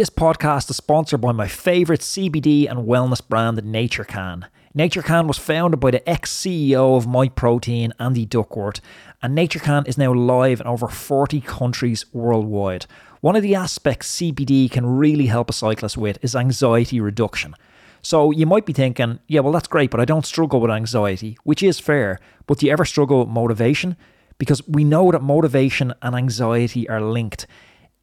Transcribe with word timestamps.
This 0.00 0.08
podcast 0.08 0.70
is 0.70 0.78
sponsored 0.78 1.20
by 1.20 1.32
my 1.32 1.46
favorite 1.46 2.00
CBD 2.00 2.66
and 2.66 2.88
wellness 2.88 3.20
brand, 3.20 3.58
NatureCan. 3.58 4.44
NatureCan 4.74 5.26
was 5.26 5.36
founded 5.36 5.78
by 5.78 5.90
the 5.90 6.08
ex 6.08 6.34
CEO 6.34 6.96
of 6.96 7.04
MyProtein, 7.04 7.92
Andy 8.00 8.24
Duckworth, 8.24 8.80
and 9.22 9.36
NatureCan 9.36 9.86
is 9.86 9.98
now 9.98 10.14
live 10.14 10.58
in 10.58 10.66
over 10.66 10.88
40 10.88 11.42
countries 11.42 12.06
worldwide. 12.14 12.86
One 13.20 13.36
of 13.36 13.42
the 13.42 13.54
aspects 13.54 14.16
CBD 14.16 14.70
can 14.70 14.86
really 14.86 15.26
help 15.26 15.50
a 15.50 15.52
cyclist 15.52 15.98
with 15.98 16.16
is 16.22 16.34
anxiety 16.34 16.98
reduction. 16.98 17.54
So 18.00 18.30
you 18.30 18.46
might 18.46 18.64
be 18.64 18.72
thinking, 18.72 19.18
yeah, 19.26 19.40
well, 19.40 19.52
that's 19.52 19.68
great, 19.68 19.90
but 19.90 20.00
I 20.00 20.06
don't 20.06 20.24
struggle 20.24 20.62
with 20.62 20.70
anxiety, 20.70 21.36
which 21.44 21.62
is 21.62 21.78
fair. 21.78 22.18
But 22.46 22.56
do 22.56 22.64
you 22.64 22.72
ever 22.72 22.86
struggle 22.86 23.18
with 23.18 23.28
motivation? 23.28 23.98
Because 24.38 24.66
we 24.66 24.82
know 24.82 25.12
that 25.12 25.20
motivation 25.20 25.92
and 26.00 26.16
anxiety 26.16 26.88
are 26.88 27.02
linked 27.02 27.46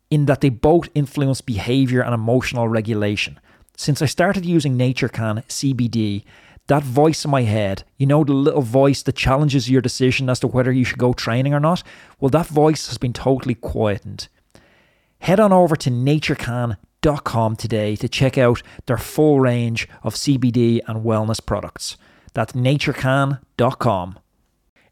in 0.10 0.26
that 0.26 0.42
they 0.42 0.50
both 0.50 0.90
influence 0.96 1.42
behavior 1.42 2.02
and 2.02 2.14
emotional 2.14 2.68
regulation. 2.68 3.40
Since 3.76 4.02
I 4.02 4.06
started 4.06 4.46
using 4.46 4.78
NatureCan 4.78 5.46
CBD, 5.46 6.24
that 6.68 6.84
voice 6.84 7.24
in 7.24 7.32
my 7.32 7.44
head, 7.44 7.84
you 7.98 8.06
know, 8.06 8.24
the 8.24 8.34
little 8.34 8.62
voice 8.62 9.02
that 9.04 9.16
challenges 9.16 9.70
your 9.70 9.82
decision 9.82 10.30
as 10.30 10.40
to 10.42 10.48
whether 10.48 10.72
you 10.72 10.84
should 10.84 10.98
go 10.98 11.14
training 11.14 11.54
or 11.54 11.60
not, 11.60 11.84
well, 12.20 12.30
that 12.30 12.48
voice 12.48 12.88
has 12.88 12.98
been 12.98 13.14
totally 13.14 13.56
quietened. 13.56 14.28
Head 15.20 15.40
on 15.40 15.54
over 15.54 15.76
to 15.76 15.90
naturecan.com 15.90 17.56
today 17.56 17.96
to 17.96 18.10
check 18.10 18.38
out 18.38 18.62
their 18.86 18.98
full 18.98 19.40
range 19.40 19.88
of 20.04 20.16
CBD 20.16 20.82
and 20.88 21.04
wellness 21.04 21.44
products. 21.44 21.98
That's 22.34 22.54
naturecan.com. 22.54 24.20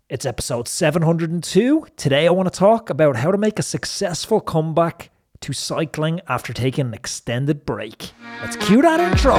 It's 0.07 0.23
episode 0.23 0.67
702. 0.67 1.87
Today 1.97 2.27
I 2.27 2.29
want 2.29 2.53
to 2.53 2.55
talk 2.55 2.91
about 2.91 3.15
how 3.15 3.31
to 3.31 3.39
make 3.39 3.57
a 3.57 3.63
successful 3.63 4.39
comeback 4.39 5.09
to 5.39 5.51
cycling 5.51 6.21
after 6.27 6.53
taking 6.53 6.85
an 6.85 6.93
extended 6.93 7.65
break. 7.65 8.11
Let's 8.39 8.55
cue 8.55 8.83
that 8.83 8.99
intro. 8.99 9.33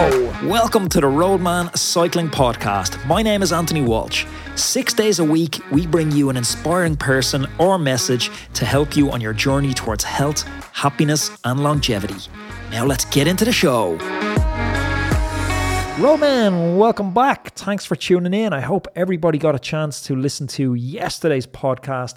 Welcome 0.49 0.89
to 0.89 1.01
the 1.01 1.07
Roadman 1.07 1.73
Cycling 1.77 2.31
Podcast. 2.31 3.07
My 3.07 3.23
name 3.23 3.43
is 3.43 3.53
Anthony 3.53 3.83
Walsh. 3.83 4.27
Six 4.57 4.93
days 4.93 5.21
a 5.21 5.25
week, 5.25 5.61
we 5.71 5.87
bring 5.87 6.11
you 6.11 6.31
an 6.31 6.37
inspiring 6.37 6.97
person 6.97 7.47
or 7.61 7.79
message 7.79 8.33
to 8.55 8.65
help 8.65 8.97
you 8.97 9.13
on 9.13 9.21
your 9.21 9.35
journey 9.35 9.73
towards 9.73 10.03
health, 10.03 10.43
happiness, 10.73 11.31
and 11.45 11.63
longevity. 11.63 12.29
Now 12.73 12.85
let's 12.85 13.05
get 13.05 13.29
into 13.29 13.45
the 13.45 13.53
show. 13.53 13.97
Roadman, 15.99 16.77
welcome 16.77 17.15
back. 17.15 17.55
Thanks 17.55 17.87
for 17.87 17.97
tuning 17.97 18.35
in. 18.35 18.53
I 18.53 18.61
hope 18.61 18.87
everybody 18.95 19.39
got 19.39 19.55
a 19.55 19.59
chance 19.59 20.03
to 20.03 20.15
listen 20.15 20.47
to 20.49 20.75
yesterday's 20.75 21.47
podcast 21.47 22.17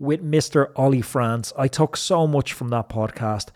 with 0.00 0.20
Mr. 0.20 0.72
Ollie 0.74 1.00
France. 1.00 1.52
I 1.56 1.68
took 1.68 1.96
so 1.96 2.26
much 2.26 2.52
from 2.52 2.70
that 2.70 2.88
podcast. 2.88 3.50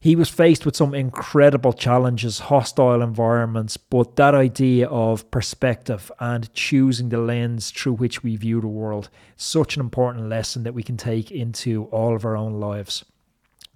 He 0.00 0.16
was 0.16 0.28
faced 0.28 0.66
with 0.66 0.74
some 0.74 0.92
incredible 0.92 1.72
challenges, 1.72 2.40
hostile 2.40 3.00
environments, 3.00 3.76
but 3.76 4.16
that 4.16 4.34
idea 4.34 4.88
of 4.88 5.30
perspective 5.30 6.10
and 6.18 6.52
choosing 6.52 7.10
the 7.10 7.18
lens 7.18 7.70
through 7.70 7.92
which 7.92 8.24
we 8.24 8.34
view 8.34 8.60
the 8.60 8.66
world, 8.66 9.08
such 9.36 9.76
an 9.76 9.80
important 9.80 10.28
lesson 10.28 10.64
that 10.64 10.74
we 10.74 10.82
can 10.82 10.96
take 10.96 11.30
into 11.30 11.84
all 11.92 12.16
of 12.16 12.24
our 12.24 12.36
own 12.36 12.54
lives. 12.54 13.04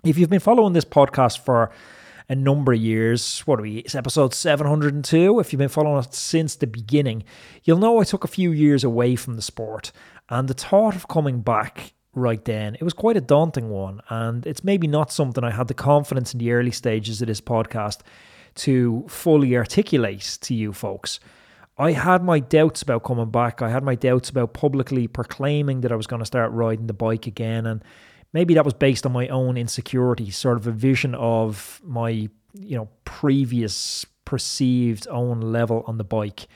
If 0.02 0.18
you've 0.18 0.28
been 0.28 0.40
following 0.40 0.72
this 0.72 0.84
podcast 0.84 1.38
for 1.38 1.70
a 2.28 2.34
number 2.34 2.72
of 2.72 2.80
years. 2.80 3.40
What 3.40 3.58
are 3.58 3.62
we? 3.62 3.78
It's 3.78 3.94
episode 3.94 4.32
702. 4.32 5.40
If 5.40 5.52
you've 5.52 5.58
been 5.58 5.68
following 5.68 5.98
us 5.98 6.16
since 6.16 6.56
the 6.56 6.66
beginning, 6.66 7.24
you'll 7.64 7.78
know 7.78 8.00
I 8.00 8.04
took 8.04 8.24
a 8.24 8.28
few 8.28 8.50
years 8.52 8.82
away 8.84 9.16
from 9.16 9.36
the 9.36 9.42
sport. 9.42 9.92
And 10.30 10.48
the 10.48 10.54
thought 10.54 10.96
of 10.96 11.08
coming 11.08 11.42
back 11.42 11.92
right 12.14 12.42
then, 12.44 12.76
it 12.76 12.82
was 12.82 12.94
quite 12.94 13.16
a 13.16 13.20
daunting 13.20 13.68
one. 13.68 14.00
And 14.08 14.46
it's 14.46 14.64
maybe 14.64 14.86
not 14.86 15.12
something 15.12 15.44
I 15.44 15.50
had 15.50 15.68
the 15.68 15.74
confidence 15.74 16.32
in 16.32 16.38
the 16.38 16.52
early 16.52 16.70
stages 16.70 17.20
of 17.20 17.28
this 17.28 17.42
podcast 17.42 18.00
to 18.56 19.04
fully 19.08 19.56
articulate 19.56 20.38
to 20.42 20.54
you 20.54 20.72
folks. 20.72 21.20
I 21.76 21.90
had 21.92 22.22
my 22.22 22.38
doubts 22.38 22.82
about 22.82 23.02
coming 23.02 23.30
back. 23.30 23.60
I 23.60 23.68
had 23.68 23.82
my 23.82 23.96
doubts 23.96 24.30
about 24.30 24.54
publicly 24.54 25.08
proclaiming 25.08 25.80
that 25.80 25.90
I 25.92 25.96
was 25.96 26.06
going 26.06 26.20
to 26.20 26.26
start 26.26 26.52
riding 26.52 26.86
the 26.86 26.92
bike 26.94 27.26
again. 27.26 27.66
And 27.66 27.82
maybe 28.34 28.52
that 28.54 28.64
was 28.64 28.74
based 28.74 29.06
on 29.06 29.12
my 29.12 29.28
own 29.28 29.56
insecurity, 29.56 30.30
sort 30.30 30.58
of 30.58 30.66
a 30.66 30.72
vision 30.72 31.14
of 31.14 31.80
my, 31.84 32.10
you 32.52 32.76
know, 32.76 32.88
previous 33.04 34.04
perceived 34.26 35.06
own 35.08 35.40
level 35.40 35.84
on 35.86 35.96
the 35.96 36.04
bike 36.04 36.48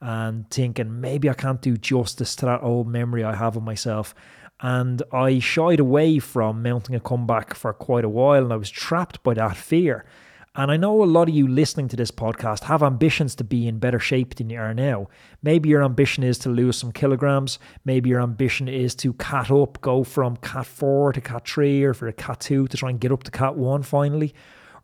and 0.00 0.48
thinking 0.48 1.00
maybe 1.00 1.28
I 1.28 1.34
can't 1.34 1.60
do 1.60 1.76
justice 1.76 2.36
to 2.36 2.46
that 2.46 2.62
old 2.62 2.86
memory 2.86 3.24
I 3.24 3.34
have 3.34 3.56
of 3.56 3.62
myself. 3.62 4.14
And 4.60 5.02
I 5.12 5.40
shied 5.40 5.80
away 5.80 6.20
from 6.20 6.62
mounting 6.62 6.94
a 6.94 7.00
comeback 7.00 7.54
for 7.54 7.72
quite 7.72 8.04
a 8.04 8.08
while 8.08 8.44
and 8.44 8.52
I 8.52 8.56
was 8.56 8.70
trapped 8.70 9.22
by 9.22 9.34
that 9.34 9.56
fear. 9.56 10.04
And 10.56 10.70
I 10.70 10.76
know 10.76 11.02
a 11.02 11.04
lot 11.04 11.28
of 11.28 11.34
you 11.34 11.48
listening 11.48 11.88
to 11.88 11.96
this 11.96 12.12
podcast 12.12 12.64
have 12.64 12.80
ambitions 12.80 13.34
to 13.36 13.44
be 13.44 13.66
in 13.66 13.80
better 13.80 13.98
shape 13.98 14.36
than 14.36 14.50
you 14.50 14.60
are 14.60 14.72
now. 14.72 15.08
Maybe 15.42 15.68
your 15.68 15.82
ambition 15.82 16.22
is 16.22 16.38
to 16.40 16.48
lose 16.48 16.76
some 16.76 16.92
kilograms. 16.92 17.58
Maybe 17.84 18.10
your 18.10 18.20
ambition 18.20 18.68
is 18.68 18.94
to 18.96 19.14
cat 19.14 19.50
up, 19.50 19.80
go 19.80 20.04
from 20.04 20.36
cat 20.36 20.66
4 20.66 21.14
to 21.14 21.20
cat 21.20 21.48
3 21.48 21.82
or 21.82 21.92
for 21.92 22.06
a 22.06 22.12
cat 22.12 22.38
2 22.38 22.68
to 22.68 22.76
try 22.76 22.90
and 22.90 23.00
get 23.00 23.10
up 23.10 23.24
to 23.24 23.32
cat 23.32 23.56
1 23.56 23.82
finally. 23.82 24.32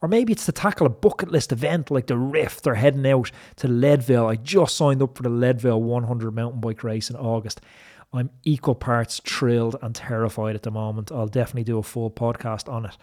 Or 0.03 0.09
maybe 0.09 0.33
it's 0.33 0.47
to 0.47 0.53
tackle 0.53 0.89
a 0.89 0.91
bucket 0.91 1.31
list 1.31 1.53
event 1.53 1.89
like 1.89 2.09
the 2.09 2.17
Rift 2.17 2.67
or 2.67 2.75
heading 2.75 3.07
out 3.07 3.31
to 3.57 3.69
Leadville. 3.69 4.27
I 4.27 4.35
just 4.35 4.77
signed 4.77 5.01
up 5.03 5.17
for 5.17 5.23
the 5.23 5.29
Leadville 5.29 5.81
100 5.81 6.33
mountain 6.35 6.61
bike 6.61 6.83
race 6.83 7.11
in 7.11 7.15
August. 7.15 7.61
I'm 8.13 8.31
equal 8.43 8.75
parts 8.75 9.21
thrilled 9.25 9.77
and 9.83 9.95
terrified 9.95 10.57
at 10.57 10.65
the 10.65 10.73
moment. 10.73 11.13
I'll 11.13 11.29
definitely 11.29 11.63
do 11.63 11.79
a 11.79 11.85
full 11.85 12.11
podcast 12.11 12.69
on 12.69 12.87
it. 12.87 12.97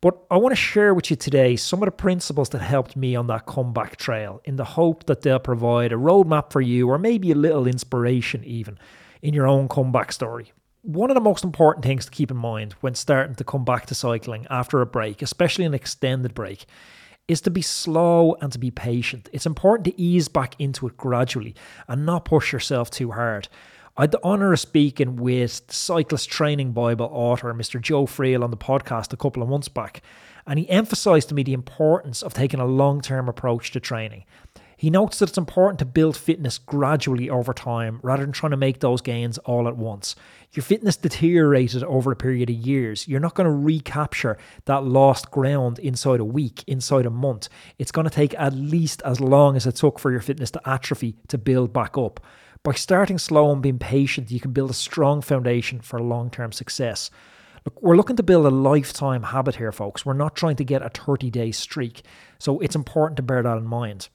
But 0.00 0.24
I 0.30 0.36
want 0.36 0.52
to 0.52 0.56
share 0.56 0.94
with 0.94 1.10
you 1.10 1.16
today 1.16 1.56
some 1.56 1.82
of 1.82 1.86
the 1.86 1.92
principles 1.92 2.50
that 2.50 2.60
helped 2.60 2.94
me 2.94 3.16
on 3.16 3.26
that 3.26 3.46
comeback 3.46 3.96
trail 3.96 4.40
in 4.44 4.54
the 4.54 4.64
hope 4.64 5.06
that 5.06 5.22
they'll 5.22 5.40
provide 5.40 5.92
a 5.92 5.96
roadmap 5.96 6.52
for 6.52 6.60
you 6.60 6.88
or 6.88 6.98
maybe 6.98 7.32
a 7.32 7.34
little 7.34 7.66
inspiration 7.66 8.44
even 8.44 8.78
in 9.22 9.34
your 9.34 9.48
own 9.48 9.66
comeback 9.66 10.12
story. 10.12 10.52
One 10.82 11.10
of 11.10 11.16
the 11.16 11.20
most 11.20 11.42
important 11.42 11.84
things 11.84 12.04
to 12.04 12.12
keep 12.12 12.30
in 12.30 12.36
mind 12.36 12.74
when 12.80 12.94
starting 12.94 13.34
to 13.34 13.44
come 13.44 13.64
back 13.64 13.86
to 13.86 13.94
cycling 13.94 14.46
after 14.48 14.80
a 14.80 14.86
break, 14.86 15.20
especially 15.20 15.64
an 15.64 15.74
extended 15.74 16.32
break, 16.32 16.66
is 17.26 17.40
to 17.40 17.50
be 17.50 17.60
slow 17.60 18.36
and 18.40 18.52
to 18.52 18.58
be 18.58 18.70
patient. 18.70 19.28
It's 19.32 19.46
important 19.46 19.84
to 19.86 20.00
ease 20.00 20.28
back 20.28 20.54
into 20.60 20.86
it 20.86 20.96
gradually 20.96 21.56
and 21.88 22.06
not 22.06 22.24
push 22.24 22.52
yourself 22.52 22.88
too 22.88 23.10
hard. 23.10 23.48
I 23.98 24.02
had 24.02 24.12
the 24.12 24.22
honour 24.22 24.52
of 24.52 24.60
speaking 24.60 25.16
with 25.16 25.62
Cyclist 25.72 26.30
Training 26.30 26.70
Bible 26.70 27.10
author 27.12 27.52
Mr. 27.52 27.80
Joe 27.80 28.06
Friel 28.06 28.44
on 28.44 28.52
the 28.52 28.56
podcast 28.56 29.12
a 29.12 29.16
couple 29.16 29.42
of 29.42 29.48
months 29.48 29.66
back, 29.66 30.02
and 30.46 30.56
he 30.56 30.70
emphasised 30.70 31.30
to 31.30 31.34
me 31.34 31.42
the 31.42 31.52
importance 31.52 32.22
of 32.22 32.32
taking 32.32 32.60
a 32.60 32.64
long 32.64 33.00
term 33.00 33.28
approach 33.28 33.72
to 33.72 33.80
training. 33.80 34.24
He 34.76 34.88
notes 34.88 35.18
that 35.18 35.30
it's 35.30 35.36
important 35.36 35.80
to 35.80 35.84
build 35.84 36.16
fitness 36.16 36.58
gradually 36.58 37.28
over 37.28 37.52
time 37.52 37.98
rather 38.04 38.22
than 38.22 38.30
trying 38.30 38.52
to 38.52 38.56
make 38.56 38.78
those 38.78 39.00
gains 39.00 39.36
all 39.38 39.66
at 39.66 39.76
once. 39.76 40.14
Your 40.52 40.62
fitness 40.62 40.96
deteriorated 40.96 41.82
over 41.82 42.12
a 42.12 42.16
period 42.16 42.50
of 42.50 42.54
years. 42.54 43.08
You're 43.08 43.18
not 43.18 43.34
going 43.34 43.46
to 43.46 43.50
recapture 43.50 44.38
that 44.66 44.84
lost 44.84 45.32
ground 45.32 45.80
inside 45.80 46.20
a 46.20 46.24
week, 46.24 46.62
inside 46.68 47.04
a 47.04 47.10
month. 47.10 47.48
It's 47.80 47.90
going 47.90 48.04
to 48.04 48.14
take 48.14 48.32
at 48.34 48.54
least 48.54 49.02
as 49.04 49.20
long 49.20 49.56
as 49.56 49.66
it 49.66 49.74
took 49.74 49.98
for 49.98 50.12
your 50.12 50.20
fitness 50.20 50.52
to 50.52 50.68
atrophy 50.68 51.16
to 51.26 51.36
build 51.36 51.72
back 51.72 51.98
up. 51.98 52.20
By 52.62 52.72
starting 52.72 53.18
slow 53.18 53.52
and 53.52 53.62
being 53.62 53.78
patient, 53.78 54.30
you 54.30 54.40
can 54.40 54.52
build 54.52 54.70
a 54.70 54.74
strong 54.74 55.22
foundation 55.22 55.80
for 55.80 56.00
long 56.00 56.30
term 56.30 56.52
success. 56.52 57.10
Look, 57.64 57.82
we're 57.82 57.96
looking 57.96 58.16
to 58.16 58.22
build 58.22 58.46
a 58.46 58.50
lifetime 58.50 59.24
habit 59.24 59.56
here, 59.56 59.72
folks. 59.72 60.04
We're 60.04 60.14
not 60.14 60.34
trying 60.34 60.56
to 60.56 60.64
get 60.64 60.82
a 60.82 60.88
30 60.88 61.30
day 61.30 61.50
streak. 61.52 62.02
So 62.38 62.58
it's 62.60 62.76
important 62.76 63.16
to 63.18 63.22
bear 63.22 63.42
that 63.42 63.58
in 63.58 63.66
mind. 63.66 64.08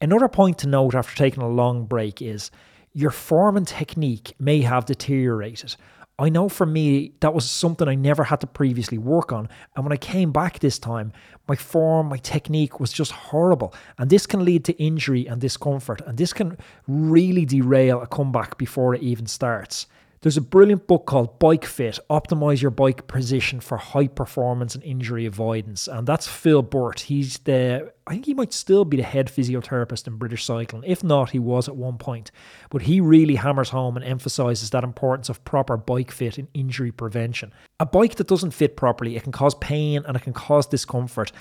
Another 0.00 0.28
point 0.28 0.58
to 0.58 0.68
note 0.68 0.94
after 0.94 1.16
taking 1.16 1.42
a 1.42 1.48
long 1.48 1.86
break 1.86 2.20
is 2.20 2.50
your 2.92 3.10
form 3.10 3.56
and 3.56 3.66
technique 3.66 4.34
may 4.38 4.62
have 4.62 4.86
deteriorated. 4.86 5.76
I 6.16 6.28
know 6.28 6.48
for 6.48 6.64
me, 6.64 7.12
that 7.20 7.34
was 7.34 7.50
something 7.50 7.88
I 7.88 7.96
never 7.96 8.22
had 8.22 8.40
to 8.42 8.46
previously 8.46 8.98
work 8.98 9.32
on. 9.32 9.48
And 9.74 9.84
when 9.84 9.92
I 9.92 9.96
came 9.96 10.30
back 10.30 10.60
this 10.60 10.78
time, 10.78 11.12
my 11.48 11.56
form, 11.56 12.08
my 12.08 12.18
technique 12.18 12.78
was 12.78 12.92
just 12.92 13.10
horrible. 13.10 13.74
And 13.98 14.08
this 14.08 14.24
can 14.24 14.44
lead 14.44 14.64
to 14.66 14.80
injury 14.80 15.26
and 15.26 15.40
discomfort. 15.40 16.02
And 16.06 16.16
this 16.16 16.32
can 16.32 16.56
really 16.86 17.44
derail 17.44 18.00
a 18.00 18.06
comeback 18.06 18.58
before 18.58 18.94
it 18.94 19.02
even 19.02 19.26
starts. 19.26 19.88
There's 20.24 20.38
a 20.38 20.40
brilliant 20.40 20.86
book 20.86 21.04
called 21.04 21.38
Bike 21.38 21.66
Fit 21.66 21.98
Optimize 22.08 22.62
Your 22.62 22.70
Bike 22.70 23.06
Position 23.06 23.60
for 23.60 23.76
High 23.76 24.06
Performance 24.06 24.74
and 24.74 24.82
Injury 24.82 25.26
Avoidance. 25.26 25.86
And 25.86 26.06
that's 26.06 26.26
Phil 26.26 26.62
Burt. 26.62 27.00
He's 27.00 27.36
the, 27.40 27.92
I 28.06 28.12
think 28.14 28.24
he 28.24 28.32
might 28.32 28.54
still 28.54 28.86
be 28.86 28.96
the 28.96 29.02
head 29.02 29.26
physiotherapist 29.26 30.06
in 30.06 30.16
British 30.16 30.42
cycling. 30.42 30.82
If 30.86 31.04
not, 31.04 31.32
he 31.32 31.38
was 31.38 31.68
at 31.68 31.76
one 31.76 31.98
point. 31.98 32.30
But 32.70 32.80
he 32.80 33.02
really 33.02 33.34
hammers 33.34 33.68
home 33.68 33.98
and 33.98 34.04
emphasizes 34.06 34.70
that 34.70 34.82
importance 34.82 35.28
of 35.28 35.44
proper 35.44 35.76
bike 35.76 36.10
fit 36.10 36.38
in 36.38 36.48
injury 36.54 36.90
prevention. 36.90 37.52
A 37.78 37.84
bike 37.84 38.14
that 38.14 38.26
doesn't 38.26 38.52
fit 38.52 38.78
properly, 38.78 39.16
it 39.16 39.24
can 39.24 39.32
cause 39.32 39.54
pain 39.56 40.04
and 40.06 40.16
it 40.16 40.22
can 40.22 40.32
cause 40.32 40.66
discomfort. 40.66 41.32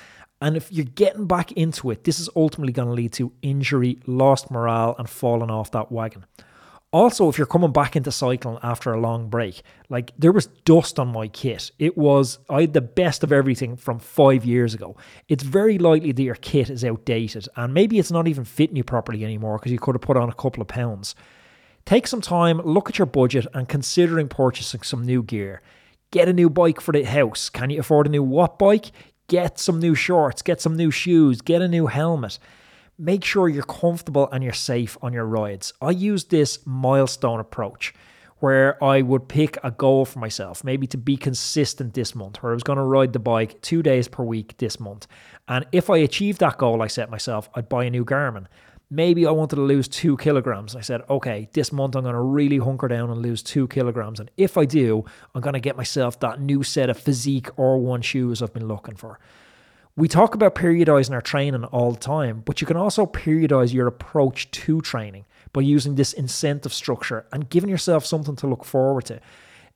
And 0.41 0.57
if 0.57 0.69
you're 0.73 0.83
getting 0.83 1.25
back 1.25 1.53
into 1.53 1.89
it, 1.91 2.03
this 2.03 2.19
is 2.19 2.29
ultimately 2.35 2.73
going 2.73 2.89
to 2.89 2.93
lead 2.93 3.13
to 3.13 3.31
injury, 3.41 3.99
lost 4.07 4.51
morale, 4.51 4.93
and 4.99 5.09
falling 5.09 5.49
off 5.49 5.71
that 5.71 5.89
wagon. 5.89 6.25
Also, 6.93 7.27
if 7.27 7.39
you're 7.39 7.47
coming 7.47 7.71
back 7.71 7.95
into 7.95 8.11
cycling 8.11 8.59
after 8.61 8.93
a 8.93 8.99
long 8.99 9.27
break, 9.27 9.63
like 9.89 10.13
there 10.15 10.31
was 10.31 10.45
dust 10.45 10.99
on 10.99 11.07
my 11.07 11.27
kit. 11.27 11.71
It 11.79 11.97
was, 11.97 12.37
I 12.51 12.61
had 12.61 12.73
the 12.73 12.81
best 12.81 13.23
of 13.23 13.31
everything 13.31 13.75
from 13.75 13.97
five 13.97 14.45
years 14.45 14.75
ago. 14.75 14.95
It's 15.27 15.43
very 15.43 15.79
likely 15.79 16.11
that 16.11 16.21
your 16.21 16.35
kit 16.35 16.69
is 16.69 16.85
outdated 16.85 17.49
and 17.55 17.73
maybe 17.73 17.97
it's 17.97 18.11
not 18.11 18.27
even 18.27 18.45
fitting 18.45 18.75
you 18.75 18.83
properly 18.83 19.23
anymore 19.23 19.57
because 19.57 19.71
you 19.71 19.79
could 19.79 19.95
have 19.95 20.03
put 20.03 20.17
on 20.17 20.29
a 20.29 20.33
couple 20.33 20.61
of 20.61 20.67
pounds. 20.67 21.15
Take 21.87 22.05
some 22.05 22.21
time, 22.21 22.59
look 22.59 22.89
at 22.89 22.99
your 22.99 23.07
budget, 23.07 23.47
and 23.55 23.67
considering 23.67 24.27
purchasing 24.27 24.83
some 24.83 25.03
new 25.03 25.23
gear. 25.23 25.63
Get 26.11 26.29
a 26.29 26.33
new 26.33 26.49
bike 26.49 26.79
for 26.79 26.91
the 26.91 27.03
house. 27.03 27.49
Can 27.49 27.71
you 27.71 27.79
afford 27.79 28.05
a 28.05 28.11
new 28.11 28.23
Wattbike? 28.23 28.91
Get 29.27 29.57
some 29.57 29.79
new 29.79 29.95
shorts, 29.95 30.43
get 30.43 30.61
some 30.61 30.77
new 30.77 30.91
shoes, 30.91 31.41
get 31.41 31.63
a 31.63 31.67
new 31.67 31.87
helmet 31.87 32.37
make 32.97 33.23
sure 33.23 33.49
you're 33.49 33.63
comfortable 33.63 34.29
and 34.31 34.43
you're 34.43 34.53
safe 34.53 34.97
on 35.01 35.13
your 35.13 35.25
rides. 35.25 35.73
I 35.81 35.91
use 35.91 36.25
this 36.25 36.59
milestone 36.65 37.39
approach 37.39 37.93
where 38.43 38.83
I 38.83 39.01
would 39.01 39.29
pick 39.29 39.57
a 39.63 39.71
goal 39.71 40.03
for 40.03 40.19
myself, 40.19 40.65
maybe 40.65 40.85
to 40.87 40.97
be 40.97 41.15
consistent 41.15 41.93
this 41.93 42.13
month, 42.13 42.43
where 42.43 42.51
I 42.51 42.53
was 42.53 42.63
going 42.63 42.75
to 42.75 42.83
ride 42.83 43.13
the 43.13 43.19
bike 43.19 43.61
two 43.61 43.81
days 43.81 44.09
per 44.09 44.21
week 44.21 44.57
this 44.57 44.81
month. 44.81 45.07
And 45.47 45.65
if 45.71 45.89
I 45.89 45.97
achieved 45.99 46.41
that 46.41 46.57
goal 46.57 46.81
I 46.81 46.87
set 46.87 47.09
myself, 47.09 47.49
I'd 47.55 47.69
buy 47.69 47.85
a 47.85 47.89
new 47.89 48.03
Garmin. 48.03 48.47
Maybe 48.89 49.25
I 49.25 49.31
wanted 49.31 49.55
to 49.55 49.61
lose 49.61 49.87
two 49.87 50.17
kilograms. 50.17 50.75
I 50.75 50.81
said, 50.81 51.03
okay, 51.09 51.47
this 51.53 51.71
month 51.71 51.95
I'm 51.95 52.03
going 52.03 52.15
to 52.15 52.19
really 52.19 52.57
hunker 52.57 52.89
down 52.89 53.09
and 53.09 53.21
lose 53.21 53.41
two 53.41 53.67
kilograms. 53.69 54.19
And 54.19 54.29
if 54.35 54.57
I 54.57 54.65
do, 54.65 55.05
I'm 55.33 55.39
going 55.39 55.53
to 55.53 55.61
get 55.61 55.77
myself 55.77 56.19
that 56.19 56.41
new 56.41 56.63
set 56.63 56.89
of 56.89 57.01
Fizik 57.01 57.43
R1 57.55 58.03
shoes 58.03 58.41
I've 58.41 58.53
been 58.53 58.67
looking 58.67 58.97
for. 58.97 59.19
We 59.95 60.07
talk 60.07 60.33
about 60.33 60.55
periodizing 60.55 61.11
our 61.11 61.21
training 61.21 61.65
all 61.65 61.91
the 61.91 61.99
time, 61.99 62.41
but 62.43 62.59
you 62.59 62.65
can 62.65 62.77
also 62.77 63.05
periodize 63.05 63.71
your 63.71 63.85
approach 63.85 64.49
to 64.49 64.81
training 64.81 65.25
by 65.51 65.61
using 65.61 65.93
this 65.93 66.13
incentive 66.13 66.73
structure 66.73 67.27
and 67.31 67.47
giving 67.47 67.69
yourself 67.69 68.03
something 68.03 68.35
to 68.37 68.47
look 68.47 68.65
forward 68.65 69.05
to. 69.05 69.19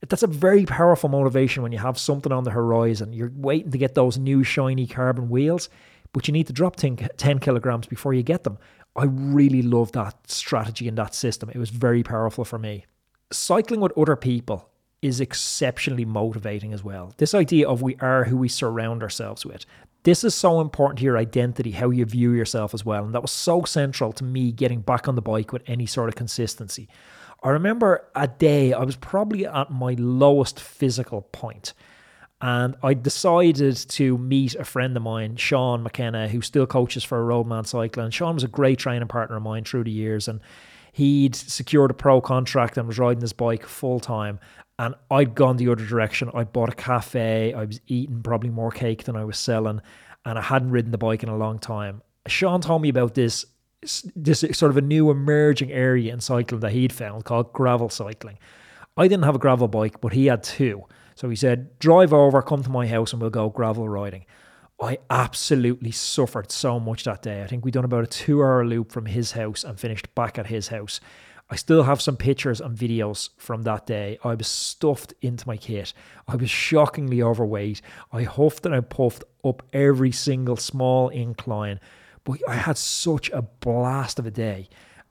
That's 0.10 0.24
a 0.24 0.28
very 0.28 0.66
powerful 0.66 1.08
motivation 1.08 1.62
when 1.62 1.72
you 1.72 1.78
have 1.78 2.00
something 2.00 2.32
on 2.32 2.46
the 2.46 2.52
horizon. 2.52 3.14
You're 3.14 3.32
waiting 3.36 3.70
to 3.70 3.78
get 3.78 3.94
those 3.94 4.18
new 4.18 4.44
shiny 4.44 4.88
carbon 4.88 5.30
wheels, 5.30 5.70
but 6.14 6.28
you 6.28 6.32
need 6.32 6.48
to 6.48 6.54
drop 6.54 6.78
10, 6.78 7.10
10 7.16 7.38
kilograms 7.38 7.86
before 7.86 8.16
you 8.16 8.24
get 8.24 8.44
them. 8.44 8.58
I 8.96 9.04
really 9.06 9.62
love 9.62 9.92
that 9.92 10.32
strategy 10.32 10.88
and 10.88 10.98
that 10.98 11.14
system. 11.14 11.52
It 11.52 11.60
was 11.60 11.70
very 11.70 12.02
powerful 12.02 12.44
for 12.44 12.58
me. 12.58 12.86
Cycling 13.32 13.82
with 13.82 13.96
other 13.96 14.16
people 14.16 14.68
is 15.02 15.20
exceptionally 15.22 16.06
motivating 16.06 16.74
as 16.74 16.84
well. 16.84 17.14
This 17.18 17.36
idea 17.36 17.68
of 17.68 17.84
we 17.84 17.96
are 17.98 18.24
who 18.24 18.38
we 18.38 18.50
surround 18.50 19.04
ourselves 19.04 19.46
with. 19.46 19.66
This 20.08 20.24
is 20.24 20.34
so 20.34 20.62
important 20.62 21.00
to 21.00 21.04
your 21.04 21.18
identity, 21.18 21.72
how 21.72 21.90
you 21.90 22.06
view 22.06 22.32
yourself 22.32 22.74
as 22.74 22.86
well. 22.86 23.04
And 23.04 23.14
that 23.14 23.22
was 23.22 23.30
so 23.30 23.64
central 23.64 24.14
to 24.14 24.24
me 24.24 24.54
getting 24.54 24.80
back 24.80 25.10
on 25.10 25.16
the 25.16 25.22
bike 25.22 25.52
with 25.52 25.64
any 25.68 25.86
sort 25.86 26.08
of 26.08 26.16
consistency. 26.16 26.88
I 27.44 27.50
remember 27.50 28.08
a 28.16 28.26
day 28.26 28.72
I 28.72 28.86
was 28.86 28.96
probably 28.96 29.46
at 29.46 29.70
my 29.70 29.98
lowest 30.00 30.62
physical 30.62 31.24
point, 31.24 31.74
And 32.40 32.78
I 32.82 32.94
decided 32.94 33.76
to 33.76 34.18
meet 34.18 34.56
a 34.56 34.64
friend 34.64 34.96
of 34.96 35.04
mine, 35.04 35.36
Sean 35.36 35.84
McKenna, 35.84 36.30
who 36.30 36.40
still 36.40 36.66
coaches 36.66 37.04
for 37.04 37.20
a 37.20 37.26
Roadman 37.26 37.66
Cycling. 37.66 38.12
Sean 38.12 38.36
was 38.36 38.46
a 38.46 38.48
great 38.48 38.80
training 38.80 39.10
partner 39.10 39.36
of 39.36 39.44
mine 39.44 39.66
through 39.66 39.84
the 39.84 39.92
years. 39.92 40.30
And 40.30 40.40
he'd 40.94 41.36
secured 41.36 41.92
a 41.92 41.94
pro 41.94 42.22
contract 42.22 42.78
and 42.78 42.88
was 42.88 42.98
riding 42.98 43.20
his 43.20 43.34
bike 43.34 43.66
full 43.66 44.00
time 44.00 44.40
and 44.80 44.96
I'd 45.10 45.36
gone 45.36 45.58
the 45.58 45.70
other 45.70 45.86
direction. 45.86 46.30
I 46.34 46.44
bought 46.44 46.70
a 46.70 46.76
cafe. 46.76 47.54
I 47.54 47.66
was 47.66 47.82
eating 47.88 48.22
probably 48.22 48.50
more 48.50 48.72
cake 48.72 49.04
than 49.04 49.16
I 49.16 49.26
was 49.26 49.38
selling, 49.40 49.82
and 50.26 50.38
I 50.38 50.42
hadn't 50.42 50.72
ridden 50.72 50.92
the 50.92 50.98
bike 50.98 51.24
in 51.24 51.30
a 51.30 51.38
long 51.38 51.60
time. 51.60 52.02
Sean 52.28 52.62
told 52.62 52.82
me 52.82 52.90
about 52.90 53.14
this 53.16 53.46
this 54.16 54.40
sort 54.40 54.72
of 54.72 54.78
a 54.78 54.82
new 54.82 55.12
emerging 55.12 55.72
area 55.72 56.12
in 56.12 56.20
cycling 56.20 56.62
that 56.62 56.72
he'd 56.72 56.92
found 56.92 57.24
called 57.26 57.54
gravel 57.54 57.90
cycling. 57.90 58.38
I 58.98 59.08
didn't 59.08 59.26
have 59.26 59.36
a 59.36 59.40
gravel 59.40 59.68
bike, 59.68 60.02
but 60.02 60.14
he 60.14 60.26
had 60.26 60.44
two. 60.44 60.84
So 61.16 61.30
he 61.30 61.36
said, 61.36 61.78
"Drive 61.80 62.14
over, 62.14 62.42
come 62.42 62.64
to 62.64 62.70
my 62.70 62.88
house, 62.88 63.14
and 63.14 63.22
we'll 63.22 63.30
go 63.30 63.50
gravel 63.50 63.88
riding." 63.88 64.26
I 64.80 65.00
absolutely 65.10 65.92
suffered 65.92 66.52
so 66.52 66.80
much 66.80 67.04
that 67.06 67.24
day. 67.24 67.42
I 67.42 67.48
think 67.48 67.66
we'd 67.66 67.74
done 67.74 67.86
about 67.86 68.04
a 68.04 68.08
two-hour 68.08 68.66
loop 68.66 68.92
from 68.92 69.08
his 69.08 69.32
house 69.32 69.64
and 69.64 69.80
finished 69.80 70.14
back 70.14 70.38
at 70.38 70.48
his 70.48 70.68
house. 70.68 71.00
I 71.50 71.56
still 71.56 71.84
have 71.84 72.02
some 72.02 72.18
pictures 72.18 72.60
and 72.60 72.78
videos 72.78 73.30
from 73.38 73.62
that 73.62 73.86
day. 73.86 74.20
I 74.24 74.36
was 74.36 74.48
stuffed 74.48 75.14
into 75.22 75.48
my 75.48 75.56
kit. 75.56 75.94
I 76.28 76.36
was 76.36 76.50
shockingly 76.50 77.22
overweight. 77.22 77.82
I 78.12 78.24
huffed 78.24 78.66
and 78.66 78.76
I 78.76 78.82
puffed 78.82 79.24
up 79.46 79.64
every 79.72 80.12
single 80.12 80.58
small 80.58 81.08
incline, 81.08 81.80
but 82.26 82.40
I 82.48 82.56
had 82.56 82.78
such 82.78 83.30
a 83.30 83.44
blast 83.44 84.20
of 84.20 84.26
a 84.26 84.32
day. 84.32 84.68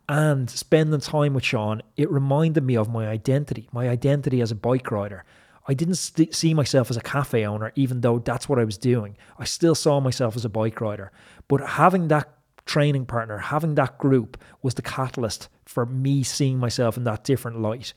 And 0.09 0.49
spending 0.49 1.00
time 1.00 1.35
with 1.35 1.44
Sean, 1.44 1.83
it 1.97 2.11
reminded 2.11 2.62
me 2.62 2.77
of 2.77 2.91
my 2.91 3.09
identity, 3.09 3.69
my 3.73 3.88
identity 3.88 4.41
as 4.41 4.50
a 4.50 4.56
bike 4.56 4.91
rider. 4.91 5.25
I 5.67 5.75
didn't 5.75 5.97
st- 5.97 6.35
see 6.35 6.55
myself 6.55 6.91
as 6.91 6.97
a 6.97 7.00
cafe 7.00 7.44
owner, 7.44 7.73
even 7.75 8.03
though 8.03 8.19
that's 8.19 8.49
what 8.49 8.59
I 8.59 8.65
was 8.65 8.79
doing. 8.79 9.17
I 9.38 9.44
still 9.44 9.75
saw 9.75 10.00
myself 10.00 10.37
as 10.37 10.44
a 10.44 10.49
bike 10.49 10.81
rider. 10.81 11.11
But 11.49 11.61
having 11.71 12.09
that 12.09 12.36
training 12.67 13.07
partner, 13.07 13.39
having 13.39 13.75
that 13.77 13.99
group 13.99 14.37
was 14.63 14.75
the 14.75 14.83
catalyst 14.83 15.49
for 15.65 15.87
me 15.87 16.23
seeing 16.23 16.59
myself 16.59 16.97
in 16.97 17.05
that 17.05 17.25
different 17.25 17.61
light. 17.61 17.95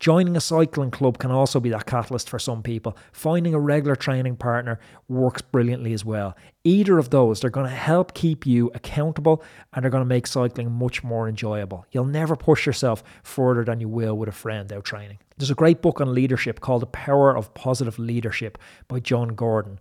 Joining 0.00 0.36
a 0.36 0.40
cycling 0.40 0.90
club 0.90 1.18
can 1.18 1.30
also 1.30 1.58
be 1.58 1.70
that 1.70 1.86
catalyst 1.86 2.28
for 2.28 2.38
some 2.38 2.62
people. 2.62 2.96
Finding 3.12 3.54
a 3.54 3.60
regular 3.60 3.96
training 3.96 4.36
partner 4.36 4.78
works 5.08 5.42
brilliantly 5.42 5.92
as 5.92 6.04
well. 6.04 6.36
Either 6.62 6.98
of 6.98 7.10
those, 7.10 7.40
they're 7.40 7.50
going 7.50 7.68
to 7.68 7.74
help 7.74 8.14
keep 8.14 8.46
you 8.46 8.70
accountable 8.74 9.42
and 9.72 9.82
they're 9.82 9.90
going 9.90 10.02
to 10.02 10.08
make 10.08 10.26
cycling 10.26 10.70
much 10.70 11.02
more 11.02 11.28
enjoyable. 11.28 11.84
You'll 11.90 12.04
never 12.04 12.36
push 12.36 12.64
yourself 12.64 13.02
further 13.24 13.64
than 13.64 13.80
you 13.80 13.88
will 13.88 14.16
with 14.16 14.28
a 14.28 14.32
friend 14.32 14.72
out 14.72 14.84
training. 14.84 15.18
There's 15.36 15.50
a 15.50 15.56
great 15.56 15.82
book 15.82 16.00
on 16.00 16.14
leadership 16.14 16.60
called 16.60 16.82
The 16.82 16.86
Power 16.86 17.36
of 17.36 17.54
Positive 17.54 17.98
Leadership 17.98 18.58
by 18.86 19.00
Jon 19.00 19.28
Gordon. 19.28 19.80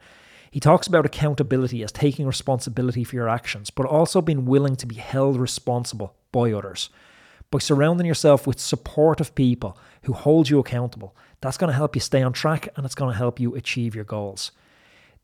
He 0.51 0.59
talks 0.59 0.88
about 0.88 1.05
accountability 1.05 1.83
as 1.83 1.91
taking 1.91 2.25
responsibility 2.25 3.03
for 3.03 3.15
your 3.15 3.29
actions, 3.29 3.69
but 3.69 3.85
also 3.85 4.21
being 4.21 4.45
willing 4.45 4.75
to 4.77 4.85
be 4.85 4.95
held 4.95 5.38
responsible 5.38 6.15
by 6.31 6.51
others. 6.51 6.89
By 7.49 7.59
surrounding 7.59 8.05
yourself 8.05 8.45
with 8.45 8.59
supportive 8.59 9.33
people 9.33 9.77
who 10.03 10.13
hold 10.13 10.49
you 10.49 10.59
accountable, 10.59 11.15
that's 11.41 11.57
going 11.57 11.69
to 11.69 11.77
help 11.77 11.95
you 11.95 12.01
stay 12.01 12.21
on 12.21 12.33
track 12.33 12.67
and 12.75 12.85
it's 12.85 12.95
going 12.95 13.11
to 13.11 13.17
help 13.17 13.39
you 13.39 13.55
achieve 13.55 13.95
your 13.95 14.03
goals. 14.03 14.51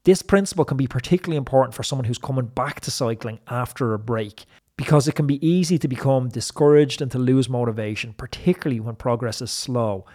This 0.05 0.21
principle 0.21 0.65
can 0.65 0.77
be 0.77 0.87
particularly 0.87 1.37
important 1.37 1.73
for 1.73 1.83
someone 1.83 2.05
who's 2.05 2.17
coming 2.17 2.45
back 2.45 2.81
to 2.81 2.91
cycling 2.91 3.39
after 3.47 3.93
a 3.93 3.99
break 3.99 4.45
because 4.77 5.07
it 5.07 5.15
can 5.15 5.27
be 5.27 5.45
easy 5.45 5.77
to 5.77 5.87
become 5.87 6.29
discouraged 6.29 7.01
and 7.01 7.11
to 7.11 7.19
lose 7.19 7.47
motivation, 7.47 8.13
particularly 8.13 8.79
when 8.79 8.95
progress 8.95 9.41
is 9.41 9.51
slow. 9.51 10.05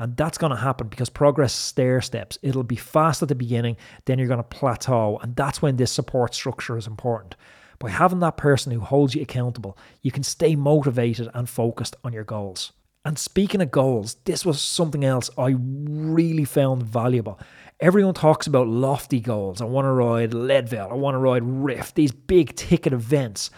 And 0.00 0.16
that's 0.16 0.38
going 0.38 0.50
to 0.50 0.56
happen 0.56 0.88
because 0.88 1.10
progress 1.10 1.52
stair 1.52 2.00
steps. 2.00 2.38
It'll 2.40 2.62
be 2.62 2.74
fast 2.76 3.20
at 3.20 3.28
the 3.28 3.34
beginning, 3.34 3.76
then 4.06 4.18
you're 4.18 4.28
going 4.28 4.38
to 4.38 4.44
plateau. 4.44 5.18
And 5.22 5.36
that's 5.36 5.60
when 5.60 5.76
this 5.76 5.92
support 5.92 6.34
structure 6.34 6.78
is 6.78 6.86
important. 6.86 7.36
By 7.78 7.90
having 7.90 8.20
that 8.20 8.38
person 8.38 8.72
who 8.72 8.80
holds 8.80 9.14
you 9.14 9.20
accountable, 9.20 9.76
you 10.00 10.10
can 10.10 10.22
stay 10.22 10.56
motivated 10.56 11.28
and 11.34 11.46
focused 11.46 11.96
on 12.02 12.14
your 12.14 12.24
goals. 12.24 12.72
And 13.04 13.18
speaking 13.18 13.60
of 13.60 13.70
goals, 13.70 14.16
this 14.24 14.44
was 14.44 14.62
something 14.62 15.04
else 15.04 15.28
I 15.36 15.54
really 15.58 16.46
found 16.46 16.82
valuable. 16.82 17.38
Everyone 17.78 18.14
talks 18.14 18.46
about 18.46 18.68
lofty 18.68 19.20
goals. 19.20 19.60
I 19.60 19.66
want 19.66 19.84
to 19.84 19.92
ride 19.92 20.32
Leadville, 20.32 20.88
I 20.90 20.94
want 20.94 21.14
to 21.14 21.18
ride 21.18 21.44
Rift, 21.44 21.94
these 21.94 22.12
big 22.12 22.56
ticket 22.56 22.94
events. 22.94 23.50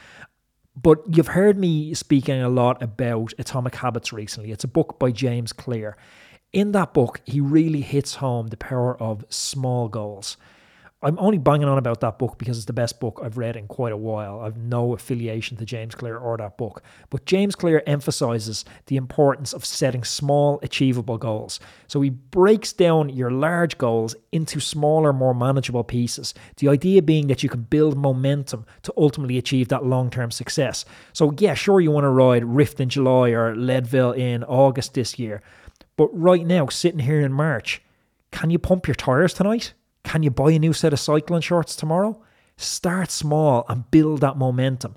But 0.74 0.98
you've 1.08 1.28
heard 1.28 1.56
me 1.56 1.94
speaking 1.94 2.40
a 2.40 2.48
lot 2.48 2.82
about 2.82 3.32
Atomic 3.38 3.76
Habits 3.76 4.12
recently. 4.12 4.50
It's 4.50 4.64
a 4.64 4.68
book 4.68 4.98
by 4.98 5.12
James 5.12 5.52
Clear. 5.52 5.96
In 6.52 6.72
that 6.72 6.92
book, 6.92 7.22
he 7.24 7.40
really 7.40 7.80
hits 7.80 8.16
home 8.16 8.48
the 8.48 8.58
power 8.58 9.00
of 9.00 9.24
small 9.30 9.88
goals. 9.88 10.36
I'm 11.04 11.18
only 11.18 11.38
banging 11.38 11.66
on 11.66 11.78
about 11.78 12.00
that 12.02 12.18
book 12.18 12.38
because 12.38 12.58
it's 12.58 12.66
the 12.66 12.72
best 12.72 13.00
book 13.00 13.20
I've 13.24 13.38
read 13.38 13.56
in 13.56 13.66
quite 13.66 13.92
a 13.92 13.96
while. 13.96 14.40
I've 14.40 14.58
no 14.58 14.92
affiliation 14.92 15.56
to 15.56 15.64
James 15.64 15.96
Clear 15.96 16.16
or 16.16 16.36
that 16.36 16.56
book. 16.56 16.82
But 17.10 17.24
James 17.24 17.56
Clear 17.56 17.82
emphasizes 17.86 18.64
the 18.86 18.96
importance 18.96 19.52
of 19.52 19.64
setting 19.64 20.04
small, 20.04 20.60
achievable 20.62 21.18
goals. 21.18 21.58
So 21.88 22.02
he 22.02 22.10
breaks 22.10 22.72
down 22.72 23.08
your 23.08 23.32
large 23.32 23.78
goals 23.78 24.14
into 24.30 24.60
smaller, 24.60 25.12
more 25.12 25.34
manageable 25.34 25.82
pieces. 25.82 26.34
The 26.58 26.68
idea 26.68 27.02
being 27.02 27.26
that 27.28 27.42
you 27.42 27.48
can 27.48 27.62
build 27.62 27.96
momentum 27.96 28.66
to 28.82 28.92
ultimately 28.96 29.38
achieve 29.38 29.68
that 29.68 29.84
long 29.84 30.08
term 30.08 30.30
success. 30.30 30.84
So, 31.14 31.34
yeah, 31.38 31.54
sure, 31.54 31.80
you 31.80 31.90
want 31.90 32.04
to 32.04 32.10
ride 32.10 32.44
Rift 32.44 32.78
in 32.78 32.90
July 32.90 33.30
or 33.30 33.56
Leadville 33.56 34.12
in 34.12 34.44
August 34.44 34.94
this 34.94 35.18
year. 35.18 35.42
But 35.96 36.08
right 36.12 36.46
now, 36.46 36.68
sitting 36.68 37.00
here 37.00 37.20
in 37.20 37.32
March, 37.32 37.82
can 38.30 38.50
you 38.50 38.58
pump 38.58 38.86
your 38.86 38.94
tyres 38.94 39.34
tonight? 39.34 39.74
Can 40.04 40.22
you 40.22 40.30
buy 40.30 40.52
a 40.52 40.58
new 40.58 40.72
set 40.72 40.92
of 40.92 41.00
cycling 41.00 41.42
shorts 41.42 41.76
tomorrow? 41.76 42.20
Start 42.56 43.10
small 43.10 43.64
and 43.68 43.90
build 43.90 44.20
that 44.20 44.36
momentum. 44.36 44.96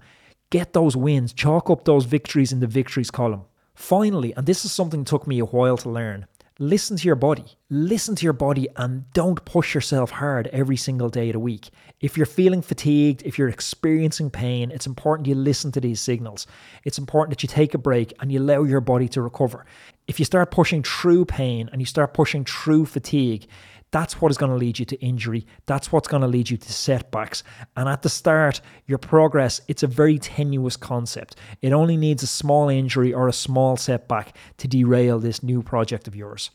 Get 0.50 0.74
those 0.74 0.96
wins, 0.96 1.34
chalk 1.34 1.70
up 1.70 1.86
those 1.86 2.06
victories 2.06 2.52
in 2.52 2.60
the 2.60 2.68
victories 2.68 3.12
column. 3.12 3.44
Finally, 3.74 4.34
and 4.38 4.46
this 4.46 4.64
is 4.64 4.72
something 4.72 5.02
that 5.02 5.10
took 5.10 5.28
me 5.28 5.40
a 5.40 5.46
while 5.46 5.78
to 5.78 5.90
learn, 5.90 6.28
listen 6.60 6.96
to 6.96 7.06
your 7.06 7.16
body. 7.16 7.58
Listen 7.70 8.16
to 8.16 8.24
your 8.24 8.34
body 8.34 8.68
and 8.78 9.12
don't 9.12 9.44
push 9.44 9.76
yourself 9.76 10.12
hard 10.12 10.48
every 10.48 10.78
single 10.78 11.10
day 11.10 11.30
of 11.30 11.34
the 11.34 11.40
week. 11.40 11.70
If 12.00 12.16
you're 12.16 12.26
feeling 12.26 12.62
fatigued, 12.62 13.24
if 13.24 13.38
you're 13.38 13.50
experiencing 13.50 14.30
pain, 14.30 14.72
it's 14.72 14.88
important 14.88 15.28
you 15.28 15.36
listen 15.36 15.72
to 15.74 15.82
these 15.82 16.00
signals. 16.00 16.48
It's 16.84 16.98
important 16.98 17.32
that 17.32 17.44
you 17.44 17.48
take 17.48 17.74
a 17.74 17.78
break 17.78 18.14
and 18.20 18.32
you 18.32 18.40
allow 18.40 18.64
your 18.64 18.82
body 18.82 19.10
to 19.10 19.22
recover. 19.22 19.66
If 20.08 20.20
you 20.20 20.26
start 20.26 20.52
pushing 20.52 20.84
through 20.84 21.26
pain 21.26 21.70
and 21.72 21.82
you 21.82 21.86
start 21.86 22.14
pushing 22.14 22.46
through 22.46 22.86
fatigue, 22.86 23.48
that's 23.96 24.20
what 24.20 24.30
is 24.30 24.38
going 24.38 24.52
to 24.52 24.58
lead 24.58 24.78
you 24.78 24.84
to 24.84 25.00
injury. 25.00 25.48
That's 25.68 25.90
what's 25.90 26.10
going 26.10 26.20
to 26.20 26.28
lead 26.28 26.50
you 26.50 26.58
to 26.58 26.74
setbacks. 26.74 27.44
And 27.78 27.88
at 27.88 28.02
the 28.02 28.10
start, 28.10 28.60
your 28.88 28.98
progress, 28.98 29.62
it's 29.70 29.84
a 29.84 29.88
very 29.88 30.20
tenuous 30.20 30.76
concept. 30.76 31.38
It 31.62 31.72
only 31.72 31.96
needs 31.96 32.22
a 32.22 32.28
small 32.28 32.68
injury 32.68 33.14
or 33.14 33.30
a 33.30 33.34
small 33.34 33.78
setback 33.78 34.36
to 34.58 34.68
derail 34.68 35.18
this 35.20 35.42
new 35.42 35.64
project 35.64 36.10
of 36.10 36.16
yours. 36.16 36.52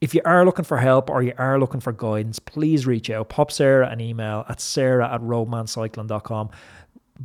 If 0.00 0.14
you 0.14 0.22
are 0.24 0.46
looking 0.46 0.64
for 0.64 0.78
help 0.78 1.10
or 1.10 1.22
you 1.22 1.34
are 1.36 1.60
looking 1.60 1.80
for 1.80 1.92
guidance, 1.92 2.38
please 2.38 2.86
reach 2.86 3.10
out. 3.10 3.28
Pop 3.28 3.52
Sarah 3.52 3.90
an 3.90 4.00
email 4.00 4.46
at 4.48 4.58
sarah 4.58 5.12
at 5.12 5.20
roadmancycling.com 5.20 6.48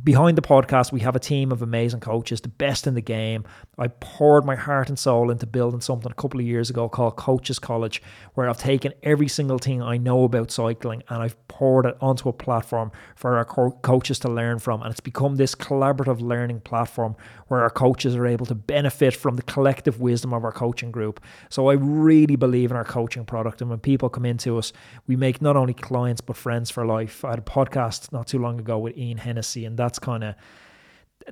behind 0.02 0.36
the 0.36 0.42
podcast, 0.42 0.92
we 0.92 1.00
have 1.00 1.16
a 1.16 1.20
team 1.20 1.50
of 1.50 1.62
amazing 1.62 2.00
coaches, 2.00 2.40
the 2.40 2.48
best 2.48 2.86
in 2.86 2.94
the 2.94 3.00
game. 3.00 3.44
I 3.78 3.88
poured 3.88 4.44
my 4.44 4.54
heart 4.54 4.88
and 4.88 4.98
soul 4.98 5.30
into 5.30 5.46
building 5.46 5.80
something 5.80 6.10
a 6.10 6.14
couple 6.14 6.40
of 6.40 6.46
years 6.46 6.70
ago 6.70 6.88
called 6.88 7.16
Coaches 7.16 7.58
College, 7.58 8.02
where 8.34 8.48
I've 8.48 8.58
taken 8.58 8.92
every 9.02 9.28
single 9.28 9.58
thing 9.58 9.82
I 9.82 9.96
know 9.96 10.24
about 10.24 10.50
cycling 10.50 11.02
and 11.08 11.22
I've 11.22 11.48
poured 11.48 11.86
it 11.86 11.96
onto 12.00 12.28
a 12.28 12.32
platform 12.32 12.92
for 13.16 13.36
our 13.36 13.44
co- 13.44 13.78
coaches 13.82 14.18
to 14.20 14.28
learn 14.28 14.58
from. 14.58 14.82
And 14.82 14.90
it's 14.90 15.00
become 15.00 15.36
this 15.36 15.54
collaborative 15.54 16.20
learning 16.20 16.60
platform 16.60 17.16
where 17.48 17.62
our 17.62 17.70
coaches 17.70 18.14
are 18.14 18.26
able 18.26 18.46
to 18.46 18.54
benefit 18.54 19.14
from 19.14 19.36
the 19.36 19.42
collective 19.42 20.00
wisdom 20.00 20.34
of 20.34 20.44
our 20.44 20.52
coaching 20.52 20.90
group. 20.90 21.20
So 21.48 21.70
I 21.70 21.74
really 21.74 22.36
believe 22.36 22.70
in 22.70 22.76
our 22.76 22.84
coaching 22.84 23.24
product. 23.24 23.60
And 23.60 23.70
when 23.70 23.78
people 23.78 24.08
come 24.08 24.26
into 24.26 24.58
us, 24.58 24.72
we 25.06 25.16
make 25.16 25.40
not 25.40 25.56
only 25.56 25.74
clients, 25.74 26.20
but 26.20 26.36
friends 26.36 26.70
for 26.70 26.84
life. 26.84 27.24
I 27.24 27.30
had 27.30 27.38
a 27.38 27.42
podcast 27.42 28.12
not 28.12 28.26
too 28.26 28.38
long 28.38 28.60
ago 28.60 28.78
with 28.78 28.96
Ian 28.96 29.18
Hennessy, 29.18 29.64
and 29.64 29.77
that's 29.78 29.98
kind 29.98 30.22
of 30.24 30.34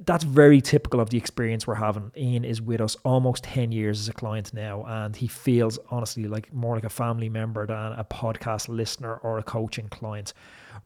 that's 0.04 0.24
very 0.24 0.60
typical 0.60 1.00
of 1.00 1.10
the 1.10 1.16
experience 1.16 1.66
we're 1.66 1.74
having. 1.76 2.12
Ian 2.16 2.44
is 2.44 2.60
with 2.60 2.80
us 2.80 2.96
almost 3.04 3.44
10 3.44 3.72
years 3.72 4.00
as 4.00 4.08
a 4.08 4.12
client 4.12 4.52
now, 4.52 4.84
and 4.86 5.16
he 5.16 5.26
feels 5.26 5.78
honestly 5.90 6.24
like 6.24 6.52
more 6.52 6.74
like 6.74 6.84
a 6.84 6.90
family 6.90 7.28
member 7.28 7.66
than 7.66 7.92
a 7.92 8.04
podcast 8.04 8.68
listener 8.68 9.16
or 9.16 9.38
a 9.38 9.42
coaching 9.42 9.88
client. 9.88 10.34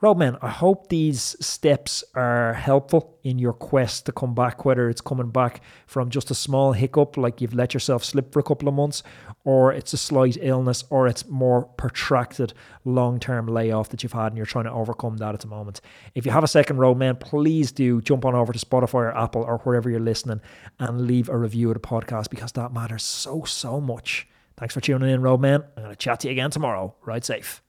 Roadman, 0.01 0.39
I 0.41 0.49
hope 0.49 0.89
these 0.89 1.37
steps 1.41 2.03
are 2.15 2.55
helpful 2.55 3.19
in 3.23 3.39
your 3.39 3.53
quest 3.53 4.07
to 4.07 4.13
come 4.13 4.35
back, 4.35 4.65
whether 4.65 4.89
it's 4.89 5.01
coming 5.01 5.31
back 5.31 5.63
from 5.87 6.11
just 6.11 6.31
a 6.31 6.35
small 6.35 6.73
hiccup, 6.73 7.17
like 7.17 7.41
you've 7.41 7.55
let 7.55 7.75
yourself 7.75 8.05
slip 8.05 8.33
for 8.33 8.41
a 8.41 8.43
couple 8.43 8.69
of 8.69 8.75
months, 8.75 9.03
or 9.45 9.73
it's 9.73 9.93
a 9.93 9.99
slight 9.99 10.39
illness, 10.41 10.85
or 10.91 11.07
it's 11.07 11.27
more 11.27 11.65
protracted 11.65 12.53
long 12.85 13.21
term 13.21 13.47
layoff 13.47 13.91
that 13.91 14.03
you've 14.03 14.13
had 14.13 14.29
and 14.29 14.37
you're 14.37 14.47
trying 14.47 14.65
to 14.65 14.73
overcome 14.73 15.19
that 15.19 15.35
at 15.35 15.41
the 15.41 15.47
moment. 15.47 15.81
If 16.15 16.25
you 16.25 16.33
have 16.33 16.45
a 16.45 16.49
second 16.49 16.79
Roadman, 16.79 17.17
please 17.17 17.73
do 17.73 18.01
jump 18.01 18.25
on 18.25 18.35
over 18.35 18.53
to 18.53 18.59
Spotify 18.59 18.95
or 18.95 19.17
Apple 19.17 19.43
or 19.43 19.59
wherever 19.59 19.91
you're 19.91 20.01
listening 20.01 20.41
and 20.79 21.03
leave 21.03 21.29
a 21.29 21.37
review 21.37 21.69
of 21.71 21.75
the 21.75 21.81
podcast 21.81 22.31
because 22.31 22.53
that 22.53 22.73
matters 22.73 23.03
so, 23.03 23.45
so 23.45 23.81
much. 23.81 24.27
Thanks 24.57 24.75
for 24.75 24.81
tuning 24.81 25.11
in, 25.11 25.23
Roadman. 25.23 25.65
I'm 25.77 25.83
going 25.83 25.91
to 25.91 25.97
chat 25.97 26.21
to 26.21 26.29
you 26.29 26.33
again 26.33 26.51
tomorrow. 26.51 26.95
Ride 27.05 27.25
safe. 27.25 27.63